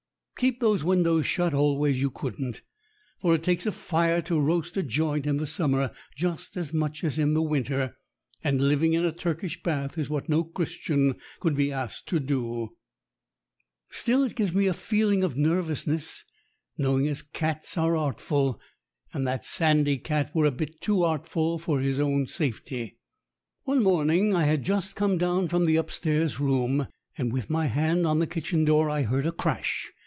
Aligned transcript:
Keep 0.37 0.59
those 0.59 0.83
windows 0.83 1.27
shut 1.27 1.53
always 1.53 2.01
you 2.01 2.09
couldn't. 2.09 2.63
For 3.19 3.35
it 3.35 3.43
takes 3.43 3.67
a 3.67 3.71
fire 3.71 4.23
to 4.23 4.39
roast 4.39 4.75
a 4.75 4.81
joint 4.81 5.27
in 5.27 5.37
the 5.37 5.45
summer 5.45 5.91
just 6.15 6.57
as 6.57 6.73
much 6.73 7.03
as 7.03 7.19
in 7.19 7.35
the 7.35 7.43
winter, 7.43 7.95
and 8.43 8.67
living 8.67 8.93
in 8.93 9.05
a 9.05 9.11
Turkish 9.11 9.61
bath 9.61 9.99
is 9.99 10.09
what 10.09 10.29
no 10.29 10.43
Christian 10.43 11.13
could 11.39 11.55
be 11.55 11.71
asked 11.71 12.07
to 12.07 12.19
do. 12.19 12.75
Still, 13.91 14.23
it 14.23 14.29
GENERAL 14.29 14.29
OBSERVATIONS 14.31 14.37
93 14.39 14.45
gives 14.45 14.55
me 14.55 14.67
a 14.67 14.73
feeling 14.73 15.23
of 15.23 15.37
nervousness, 15.37 16.23
knowing 16.75 17.07
as 17.07 17.21
cats 17.21 17.77
are 17.77 17.95
artful. 17.95 18.59
And 19.13 19.27
that 19.27 19.45
sandy 19.45 19.99
cat 19.99 20.33
were 20.33 20.45
a 20.47 20.51
bit 20.51 20.81
too 20.81 21.03
artful 21.03 21.59
for 21.59 21.81
his 21.81 21.99
own 21.99 22.25
safety. 22.25 22.97
One 23.65 23.83
morning 23.83 24.35
I 24.35 24.45
had 24.45 24.63
just 24.63 24.95
come 24.95 25.19
down 25.19 25.49
from 25.49 25.65
the 25.67 25.75
upstairs 25.75 26.39
room, 26.39 26.87
and 27.15 27.31
with 27.31 27.47
my 27.47 27.67
hand 27.67 28.07
on 28.07 28.17
the 28.17 28.25
kitchen 28.25 28.65
door 28.65 28.89
I 28.89 29.03
heard 29.03 29.27
a 29.27 29.31
crash. 29.31 29.91